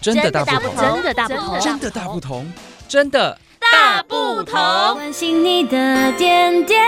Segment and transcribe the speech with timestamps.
[0.00, 2.52] 真的大不同，真的大不同，真的大不同，
[2.88, 4.54] 真的大不同。
[4.94, 6.86] 关心你的点点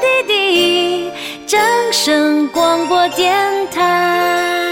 [0.00, 1.10] 滴滴，
[1.46, 1.60] 掌
[1.92, 4.67] 声广播电台。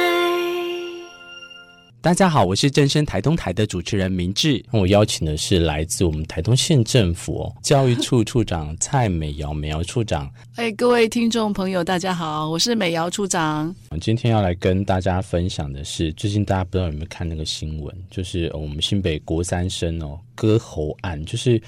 [2.07, 4.65] 大家好，我是正声台东台的主持人明志。
[4.71, 10.31] 我邀请的是来自我们台东县政府、哦、教育处处长蔡美瑶，美瑶处长。
[10.55, 13.75] 哎，各位听众朋友，大家好，我是美瑶处长。
[14.01, 21.61] 今天要来跟大家分享的是，最近大家不知道有没有看那个新闻，就是我们新北国三生哦割喉案，就是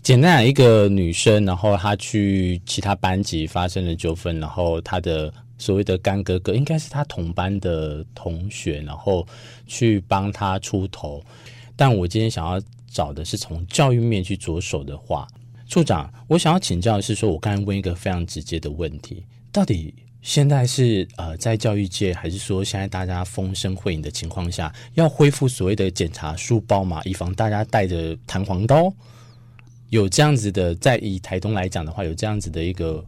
[0.00, 5.30] 简单讲一个女生，然后她去其他班级发生了纠纷，然后她的。
[5.62, 9.24] 所谓的干哥哥应该是他同班的同学，然后
[9.64, 11.22] 去帮他出头。
[11.76, 15.28] 但我今天想要找的是从教育面去着手的话，
[15.68, 28.92] 处长，我想要请教的是说，我刚才问一个非常直接的问题：到底现在是呃在教育界，还是说现在大家风声会影的情况下，要恢复所谓的检查书包嘛，以防大家带着弹簧刀？
[29.90, 33.04] 有这样子的，在以台东来讲的话，有这样子的一个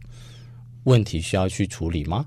[0.85, 2.25] 问题需要去处理吗？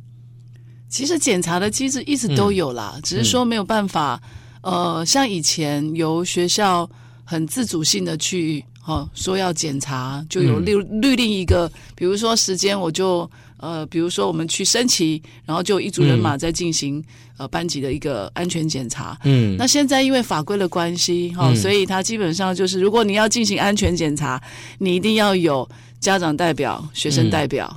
[0.89, 4.21] 其实检查的机制一直都有啦，嗯、只是说没有办法，
[4.63, 6.89] 嗯、呃，像以前由学校
[7.25, 17.05] 很自主性的去哦说要检查，就有律律令一个，比如说时间，我就呃，比如说我们去升旗，然后就一组人马在进行、嗯、
[17.41, 19.15] 呃班级的一个安全检查。
[19.25, 24.43] 嗯，那现在因为法规的关系哈、哦嗯，所以它基本上就是，如果你要进行安全检查，
[24.79, 25.69] 你一定要有
[26.01, 27.69] 家长代表、学生代表，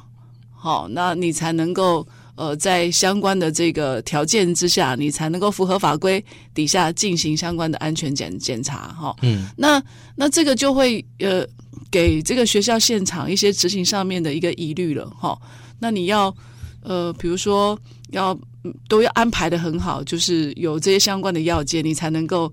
[0.55, 2.07] 好、嗯哦，那你才能够。
[2.35, 9.15] 呃，在相关的这个条件之下，你才能够符合法规底下进行相关的安全检检查，哈、哦。
[9.21, 9.83] 嗯，那
[10.15, 11.45] 那这个就会呃
[11.91, 15.41] 给这个学校现场一些执行上面的一个疑虑了，哈、哦。
[15.77, 16.33] 那你要
[16.81, 17.77] 呃，比如说
[18.11, 18.35] 要
[18.87, 22.51] 都要安排的很好，就是有这些相关的要件，你才能够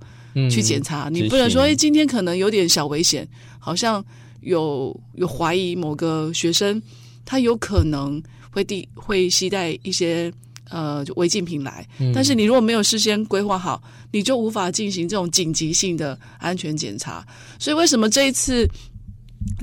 [0.50, 1.08] 去检查。
[1.08, 3.26] 嗯、你不能说，哎，今天可能有点小危险，
[3.58, 4.04] 好像
[4.40, 6.82] 有有怀疑某个学生
[7.24, 8.20] 他有可能。
[8.58, 10.32] 会递会携带一些
[10.68, 13.80] 呃违禁品来，嗯，但是你如果没有事先规划好，
[14.10, 17.24] 你就无法进行这种紧急性的安全检查。
[17.56, 18.68] 所以为什么这一次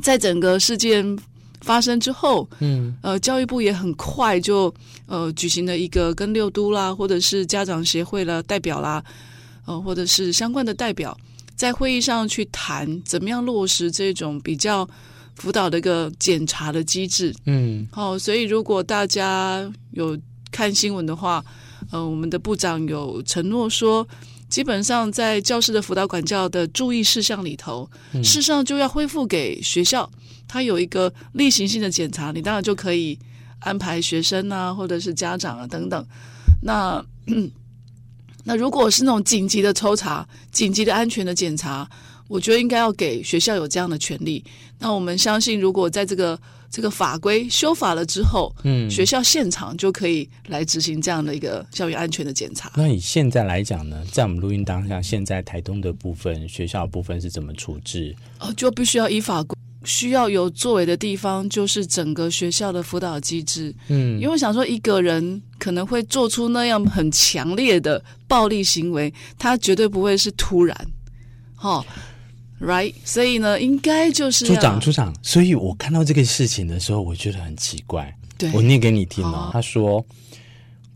[0.02, 1.04] 在整个事件
[1.60, 4.74] 发生之后，嗯，呃，教育部也很快就
[5.08, 9.04] 呃举行了一个跟六都啦，或者是家长协会啦代表啦，
[9.66, 11.18] 呃，或者是相关的代表
[11.58, 14.88] 在会议上去谈怎么样落实这种比较。
[15.36, 20.18] 辅导的一个检查的机制，嗯，好、哦，所以如果大家有
[20.50, 21.44] 看新闻的话，
[21.92, 24.08] 呃，我们的部长有承诺说，
[24.50, 30.10] 基本上在教师的辅导管教的注意事项里头，嗯、事实上就要恢复给学校，
[30.48, 33.20] 他有一个例行性的检查，你当然就可以
[33.60, 36.06] 安排学生啊，或者是家长啊等等。
[36.62, 37.04] 那
[38.46, 41.90] 那如果是那种紧急的抽查、紧急的安全的检查。
[42.28, 44.44] 我觉得应该要给学校有这样的权利。
[44.80, 46.38] 那我们相信，如果在这个
[46.70, 52.72] 这个法规修法了之后，嗯，学校现场就可以来执行这样的一个校园安全的检查。
[52.76, 58.14] 那以现在来讲呢，在我们录音当下，现在台东的部分学校的部分是怎么处置？
[58.40, 63.74] 哦，就必须要依法规，需要有作为的地方，就是整个学校的辅导机制。
[63.88, 70.76] 嗯，因为我想说，一个人可能会做出那样很强烈的暴力行为，他绝对不会是突然，
[71.62, 71.86] 哦。
[72.58, 75.14] Right，所以呢，应该就是处长，处长。
[75.22, 78.18] 所以我看到这个事情的时候，我觉得很奇怪。
[78.38, 79.50] 对，我念给你听哦。
[79.52, 80.04] 他说，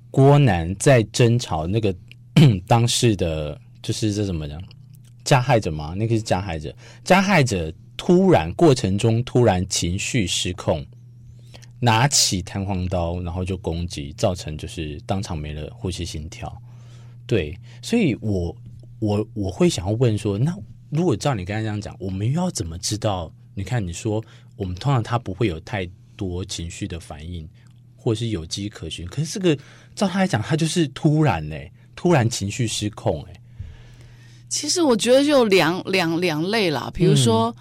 [0.09, 1.93] 郭楠在争吵那个
[2.65, 4.61] 当事的，就是这怎么讲？
[5.25, 5.93] 加害者吗？
[5.97, 6.73] 那个是加害者。
[7.03, 10.83] 加害者突然过程中突然情绪失控，
[11.81, 16.49] 拿起弹簧刀，然后就攻击，造成就是当场没了呼吸心跳。
[17.27, 18.55] 对，所以我
[18.99, 20.55] 我我会想要问说，那。
[20.89, 23.31] 如果照你刚才这样讲，我们又要怎么知道？
[23.53, 24.23] 你看，你说
[24.55, 27.47] 我们通常他不会有太多情绪的反应，
[27.95, 29.05] 或者是有迹可循。
[29.07, 29.55] 可是这个
[29.95, 33.41] 照他来讲，他就是突然嘞、欸，突然情绪失控哎、欸。
[34.47, 36.89] 其实我觉得就两两两类啦。
[36.93, 37.55] 比如说，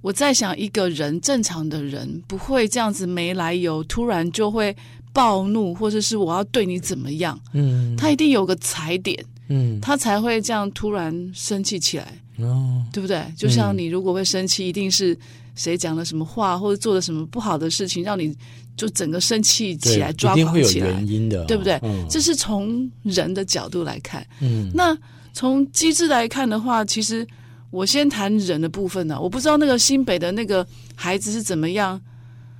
[0.00, 4.76] 我在想，一个人正常的人不会这样子没来由突然就会
[5.12, 7.40] 暴怒，或者是我要对你怎么样？
[7.54, 12.20] 嗯，他一定有个踩点，嗯，他才会这样突然生气起来。
[12.38, 13.22] 哦，对不对？
[13.36, 15.16] 就像你如果会生气，嗯，一定是
[15.54, 18.36] 谁讲了什么话，或者做了什么不好的事情，让你
[18.76, 21.78] 就整个生气起来，抓狂起来，会有原因的，对不对？
[21.82, 24.24] 嗯，这是从人的角度来看。
[24.40, 24.96] 嗯，那
[25.32, 27.26] 从机制来看的话，其实
[27.70, 29.20] 我先谈人的部分呢，啊。
[29.20, 32.00] 我不知道那个新北的那个孩子是怎么样，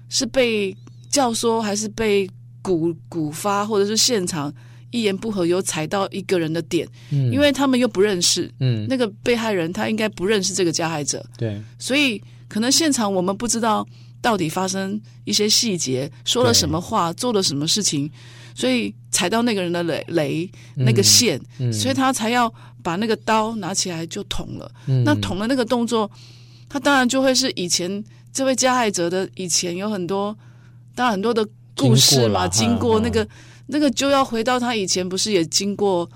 [0.09, 0.77] 是被
[1.09, 2.29] 教唆还是被
[2.63, 4.53] 鼓鼓发，或者是现场
[4.91, 13.87] 一言不合有踩到一个人的点，嗯，因为他们又不认识，嗯，那个被害人他应该不认识这个加害者，对，所以可能现场我们不知道
[14.23, 18.11] 到底发生一些细节，说了什么话，做了什么事情，
[18.55, 22.53] 所以踩到那个人的雷雷那个线，嗯，所以他才要
[22.83, 24.71] 把那个刀拿起来就捅了。
[24.87, 26.11] 嗯，那捅的那个动作，
[26.69, 28.03] 他当然就会是以前
[28.33, 30.35] 这位加害者的以前有很多，
[30.95, 31.47] 当然很多的
[31.77, 33.29] 故事嘛，经过那个。
[33.69, 36.11] 那个就要回到他以前不是也经过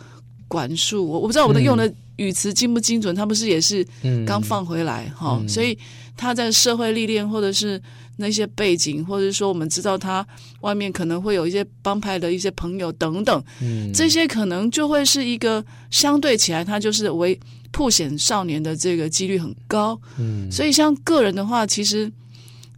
[0.49, 3.87] 管束，我我不知道我的用的语词精不精准，嗯、他不是也是
[4.27, 5.79] 刚放回来哈，嗯、所以
[6.17, 7.81] 他在社会历练或者是
[8.17, 10.27] 那些背景，或者是说我们知道他
[10.61, 17.39] 外面可能会有一些帮派的一些朋友等等，嗯、这些可能就会是一个相对起来，他就是为
[17.71, 22.11] 破险少年的这个几率很高，嗯，所以像个人的话，其实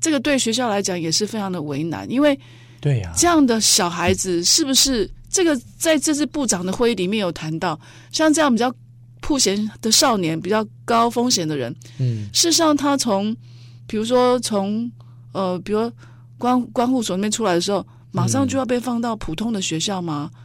[0.00, 2.38] 这个对学校来讲也是非常的为难，因为。
[2.84, 7.80] 对呀，这样的小孩子是不是这个在这次部长的会议里面有谈到，
[8.12, 8.70] 像这样比较
[9.22, 13.34] 曝险的少年，比较高风险的人，嗯，事实上他从，
[13.86, 14.90] 比如说从
[15.32, 15.90] 呃，比如
[16.36, 20.30] 关关护所那边出来的时候，马上就要被放到普通的学校吗？
[20.34, 20.40] 嗯、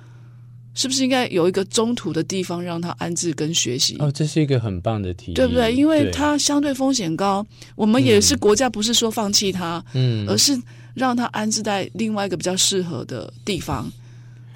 [0.73, 3.97] 是不是应该有一个中途的地方让他安置跟学习？
[3.99, 5.75] 哦，这是一个很棒的提议，对不对？
[5.75, 7.45] 因为他相对风险高，
[7.75, 10.57] 我们也是国家不是说放弃他，嗯，而是。
[10.93, 13.91] 让他安置在另外一个比较适合的地方。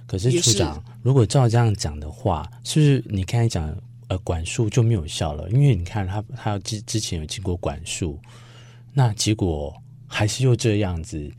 [0.05, 3.75] 可是处长，如果照这样讲的话，是不是你刚才讲
[4.09, 5.49] 呃管束就没有效了？
[5.49, 8.19] 因为你看他他之之前有经过管束，
[8.93, 9.73] 那结果
[10.05, 11.31] 还是又这样子，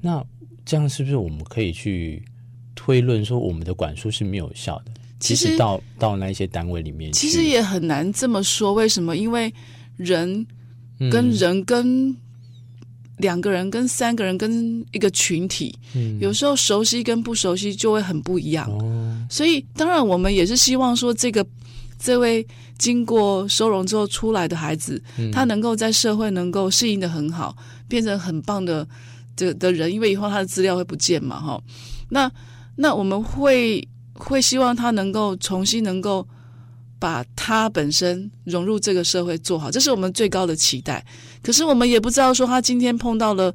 [0.00, 0.24] 那
[0.64, 2.24] 这样是不是我们可以去
[2.74, 4.92] 推论说我们的管束是没有效的？
[5.20, 8.72] 其实到到那一些单位里面，其实也很难这么说。
[8.72, 9.16] 为什么？
[9.16, 9.52] 因为
[9.96, 10.46] 人
[11.10, 12.16] 跟人跟、嗯。
[13.22, 18.68] 两个人跟三个人跟一个群体，嗯，有时候熟悉跟不熟悉就会很不一样。
[18.70, 21.46] 哦，所以当然我们也是希望说，这个
[21.98, 22.46] 这位
[22.76, 27.56] 经过收容之后出来的孩子，嗯，他能够在社会能够适应的很好，
[27.88, 28.86] 变成很棒的
[29.36, 31.58] 的的人，因为以后他的资料会不见嘛，哈。
[32.10, 32.30] 那
[32.76, 36.26] 那我们会会希望他能够重新能够。
[37.02, 41.04] 把他本身融入这个社会做好，这是我们最高的期待。
[41.42, 43.52] 可是我们也不知道说他今天碰到了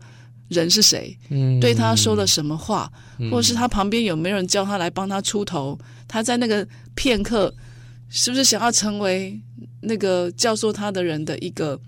[0.50, 5.80] 人是谁，嗯，对他说了什么话，嗯、或者是他旁边有没有人叫他来帮他出头？
[6.10, 7.56] 他在那个片刻，
[8.10, 9.40] 是不是想要成为
[9.80, 11.80] 那个教唆他的人的一个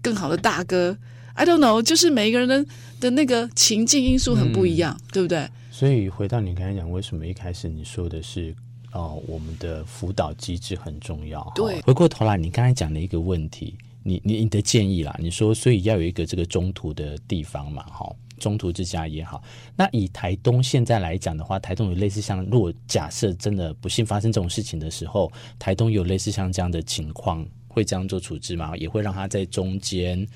[0.00, 0.96] 更好的大哥
[1.34, 2.64] ？I don't know，就是每一个人的
[3.00, 5.46] 的那个情境因素很不一样，嗯、对不对？
[5.70, 8.56] 所以回到你刚才讲，为什么一开始你说的是？
[8.92, 11.50] 哦，我们的辅导机制很重要。
[11.54, 19.42] 对，回过头来，你刚才讲的一个问题，你你你的建议啦，你说所以要有一个这个中途的地方嘛，哈，中途之家也好。
[19.76, 28.76] 那以台东现在来讲的话，台东有类似像，如果假设真的不幸发生这种事情的时候，台东有类似像这样的情况，会这样做处置吗？
[28.76, 30.26] 也会让他在中间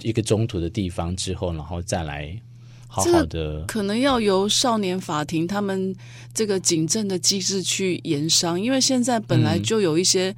[0.00, 2.40] 一个中途的地方之后，然后再来。
[2.90, 5.94] 好好的，可能要由少年法庭他们
[6.32, 10.34] 这个警政的机制去研商，因为现在本来就有一些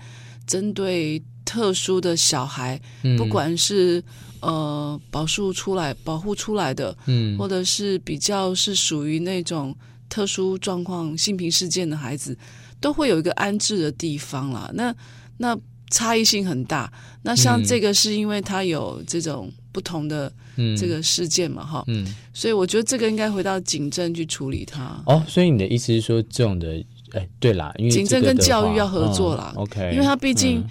[0.49, 4.02] 针对特殊的小孩，嗯、不管是
[4.41, 9.75] 呃保护出来保护出来的，嗯，或者是比较是属于那种
[10.08, 12.37] 特殊状况性平事件的孩子，
[12.81, 14.69] 都会有一个安置的地方啦。
[14.75, 14.93] 那
[15.38, 15.56] 那
[15.90, 16.92] 差异性很大。
[17.23, 19.50] 那像这个是因为他有这种。
[19.72, 20.32] 不同的
[20.76, 25.02] 这个事件嘛，哈、嗯，所以我觉得这个应该回到警政去处理它。
[25.06, 30.64] 哦，所以你的意思是说，这种的，哎，对啦，因为警政跟教育要合作啦、哦、OK，因为他毕竟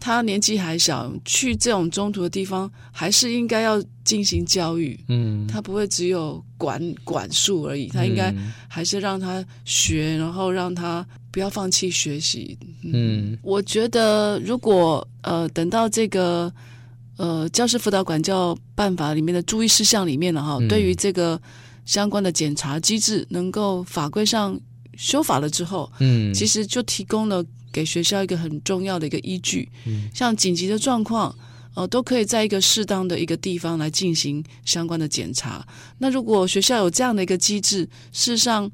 [0.00, 4.98] 他年纪还小，嗯、去这种中途的地方，还是应该要进行教育。
[5.08, 8.34] 嗯，他不会只有管管束而已，他应该
[8.68, 12.58] 还是让他学，然后让他不要放弃学习。
[12.82, 16.52] 嗯，我觉得如果呃等到这个。
[17.16, 21.40] 呃，教师辅导管教办法里面的注意事项里面呢，哈、嗯，对于这个
[21.84, 24.58] 相关的检查机制，能够法规上
[24.96, 31.34] 修法了之后，嗯，其实就提供了给学校一个很重要的一个依据，嗯，像紧急的状况，
[31.74, 35.66] 呃，都可以在一个适当的一个地方来进行相关的检查。
[35.98, 38.70] 那如果学校有这样的一个机制，事实上，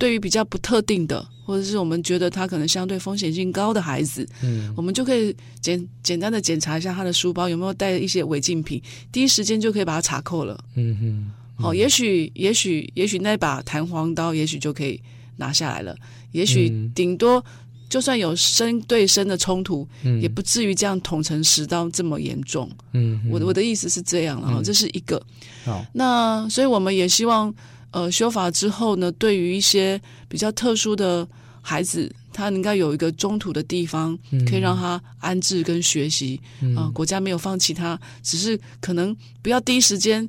[0.00, 1.24] 对于比较不特定的。
[1.42, 8.80] 或者是我们觉得他可能相对风险性高的孩子，嗯，我们就可以简简单的检查一下他的书包有没有带一些违禁品，
[9.10, 11.70] 第一时间就可以把它查扣了，嗯哼，好、嗯。
[11.70, 15.00] 哦，也许也许也许那把弹簧刀也许就可以
[15.38, 15.96] 拿下来了，
[16.30, 17.44] 也许顶多
[17.88, 25.20] 就算有身对身的冲突，嗯，也不至于这样捅成十刀这么严重，嗯哼，我的我的意思是这样了哈，嗯、这是一个，
[25.64, 27.52] 好，那所以我们也希望。
[27.90, 31.26] 呃修法之后呢，对于一些比较特殊的
[31.60, 34.18] 孩子，他应该有一个中途的地方，
[34.48, 36.40] 可以让他安置跟学习。
[36.42, 40.28] 啊、嗯呃，国家没有放弃他，只是可能不要第一时间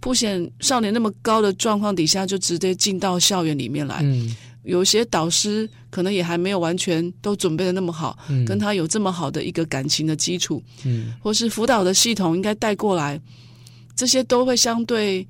[0.00, 4.00] 不显少年那么高的状况底下，就直接进到校园里面来。
[4.02, 4.34] 嗯
[4.64, 13.20] 有些导师可能也还没有完全都准备的那么好，嗯跟他有这么好的一个感情的基础，嗯或是辅导的系统应该带过来，
[13.94, 15.28] 这些都会相对，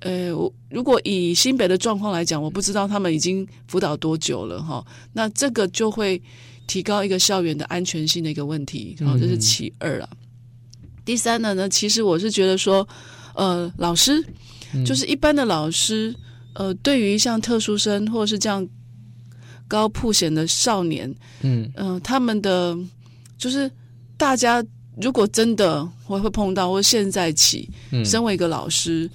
[0.00, 6.20] 呃，我如果以新北的状况来讲，我不知道他们已经辅导多久了哈，那这个就会
[6.66, 10.08] 提高一个校园的安全性的一个问题，然后这是其二了。
[11.04, 12.86] 第三呢呢，其实我是觉得说，
[13.34, 14.24] 呃，老师
[14.84, 16.14] 就是一般的老师。
[16.54, 18.68] 呃，对于像特殊生或者是这样
[19.68, 21.08] 高曝险的少年，
[21.42, 22.76] 嗯嗯、呃，他们的
[23.38, 23.70] 就是
[24.16, 24.62] 大家
[25.00, 29.08] 如果真的会会碰到，或现在起，嗯身为一个老师，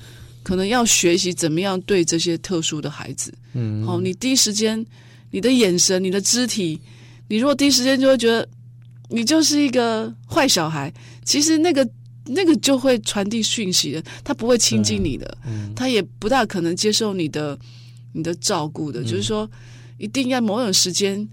[0.46, 4.86] 可能要学习怎么样对这些特殊的孩子，嗯，好、哦，你第一时间，
[5.32, 6.80] 你的眼神，你的肢体，
[7.28, 8.48] 你如果第一时间就会觉得
[9.10, 10.94] 你就是一个坏小孩，
[11.26, 11.86] 其实那个。
[12.28, 17.56] 那个就会传递讯息的，他不会亲近你的，嗯、他也不大可能接受你的
[18.14, 19.02] 你的照顾的。
[19.02, 19.48] 嗯、就是说，
[20.00, 21.30] 一定要某种时间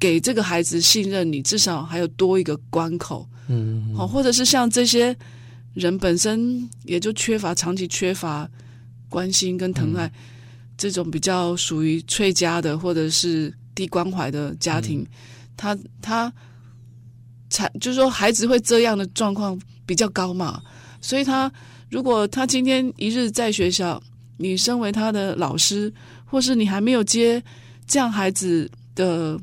[0.00, 3.24] 给这个孩子信任你，至少还有多一个关口。
[3.46, 5.16] 嗯，好，或者是像这些
[5.74, 8.48] 人本身也就缺乏长期缺乏
[9.08, 10.12] 关心跟疼爱，嗯、
[10.76, 15.06] 这种比较属于脆家的或者是低关怀的家庭，嗯、
[15.56, 16.32] 他他
[17.50, 19.58] 才就是说孩子会这样的状况。
[19.84, 20.62] 比较高嘛，
[21.00, 21.52] 所以他
[21.90, 24.00] 如果他今天一日在学校，
[24.38, 25.92] 你身为他的老师，
[26.24, 27.42] 或是你还没有接
[27.84, 29.38] 这样孩子的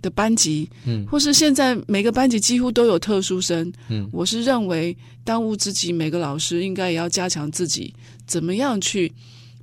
[0.00, 7.94] 的班级，嗯，或是现在每个班级几乎都有特殊生，嗯，我是认为当务之急，每个老师应该也要加强自己
[8.26, 9.12] 怎么样去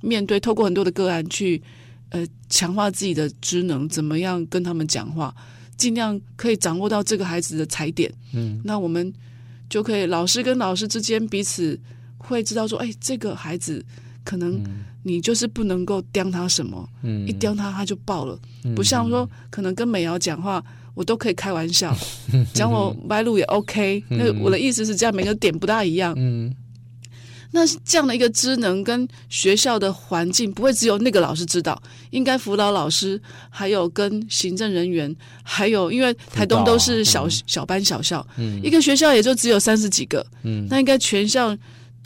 [0.00, 1.62] 面对，透过很多的个案去
[2.10, 5.34] 呃强化自己的职能，怎么样跟他们讲话，
[5.76, 9.12] 尽量可以掌握到这个孩子的踩点，嗯，那我们。
[9.68, 11.76] 就可以，老师跟老师之间彼此
[12.18, 13.84] 会知道说，哎，这个孩子
[14.26, 14.60] 可能
[15.04, 20.60] 你就是不能够刁他什么，嗯，一刁他他就爆了，嗯、不像说可能跟美瑶讲话，
[20.94, 21.96] 我都可以开玩笑，
[22.32, 26.52] 嗯、 讲我歪路也 OK，、嗯、那我的意思是这样，每个点不大一样，嗯。
[27.52, 31.80] 那这样的一个职能跟学校的环境，不会只有那个老师知道，
[32.10, 33.18] 应该辅导老师，
[33.48, 41.56] 还有跟行政人员，还有因为台东都是小、嗯、小班小校，嗯，一个学校也就只有三十几个，嗯，那应该全校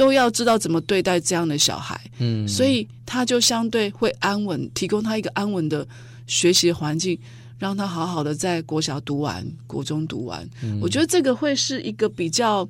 [0.01, 5.87] 都要知道怎么对待这样的小孩，嗯，所以他就相对会安稳，提供他一个安稳的
[6.27, 7.19] 学习环境，
[7.59, 12.67] 让他好好的在国小读完，国中读完，嗯，我觉得这个会是一个比较。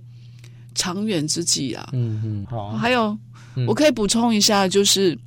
[0.73, 2.79] 长远之计啊，嗯嗯，好啊。
[2.79, 3.19] 还有，
[3.67, 5.19] 我可以补充一下，就是、嗯、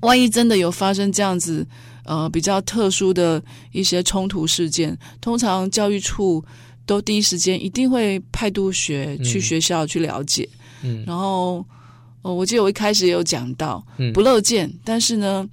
[0.00, 1.64] 万一真的有发生这样子，
[2.04, 3.40] 呃，比较特殊的
[3.70, 6.44] 一些冲突事件，通常教育处
[6.84, 10.46] 都第一时间一定会派督学去学校去了解。
[10.82, 11.64] 嗯，然后，
[12.22, 13.84] 呃，我记得我一开始也有讲到，
[14.14, 15.48] 不乐见，但是呢，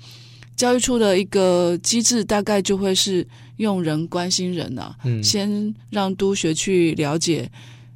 [0.55, 7.50] 教育处的一个机制大概就会是用人关心人啊，嗯，先让督学去了解。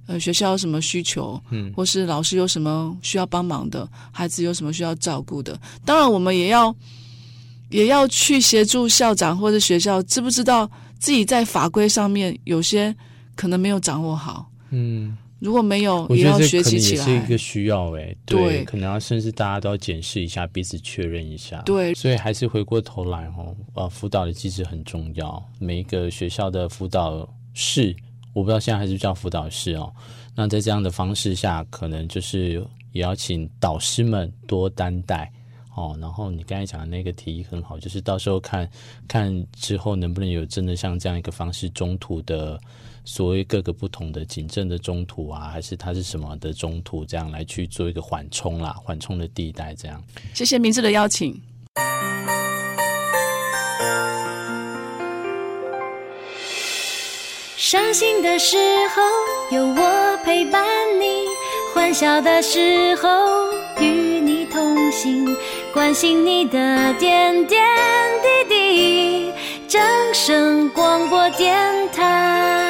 [0.07, 6.75] 呃，学校有什么需求，嗯，或是老师有什么需要帮忙的，孩子有什么需要照顾的，当然我们也要
[7.69, 10.69] 也要去协助校长或者学校，知不知道
[10.99, 12.93] 自己在法规上面有些
[13.35, 27.95] 可能没有掌握好，嗯，如果没有，也要学习起来，是一个需要哎，对，对可能要甚至大家都要检视一下，彼此确认一下，对，所以还是回过头来哦，呃，辅导的机制很重要，每一个学校的辅导室。
[28.33, 29.91] 我不知道现在还是叫辅导室哦。
[30.35, 35.29] 那在这样的方式下，可能就是也要请导师们多担待
[35.81, 35.97] 哦。
[35.99, 38.69] 然后你刚才讲的那个提议很好，就是到时候看
[39.07, 42.59] 看之后能不能有真的像这样一个方式，中途的
[43.03, 50.03] 所谓各个不同的警政的中途啊，还是它是什么的中途，这样来去做一个缓冲啦，缓冲的地带这样。
[50.33, 51.41] 谢谢明志的邀请。
[57.57, 58.57] 伤心的时
[58.89, 60.61] 候有我陪伴
[60.99, 61.05] 你，
[61.73, 63.07] 欢笑的时候
[63.79, 65.25] 与你同行，
[65.73, 67.59] 关心你的点点
[68.21, 69.31] 滴滴。
[69.67, 69.81] 掌
[70.13, 71.57] 声广播电
[71.93, 72.60] 台。